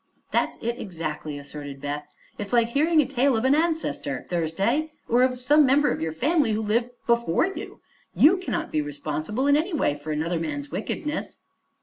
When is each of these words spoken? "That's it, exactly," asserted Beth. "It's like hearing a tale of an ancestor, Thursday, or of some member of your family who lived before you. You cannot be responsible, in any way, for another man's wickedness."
"That's 0.31 0.57
it, 0.63 0.79
exactly," 0.81 1.37
asserted 1.37 1.79
Beth. 1.79 2.07
"It's 2.39 2.53
like 2.53 2.69
hearing 2.69 3.01
a 3.03 3.05
tale 3.05 3.37
of 3.37 3.45
an 3.45 3.53
ancestor, 3.53 4.25
Thursday, 4.27 4.93
or 5.07 5.21
of 5.21 5.39
some 5.39 5.63
member 5.63 5.91
of 5.91 6.01
your 6.01 6.11
family 6.11 6.53
who 6.53 6.61
lived 6.63 6.89
before 7.05 7.45
you. 7.45 7.81
You 8.15 8.37
cannot 8.37 8.71
be 8.71 8.81
responsible, 8.81 9.45
in 9.45 9.55
any 9.55 9.73
way, 9.73 9.93
for 9.93 10.11
another 10.11 10.39
man's 10.39 10.71
wickedness." 10.71 11.37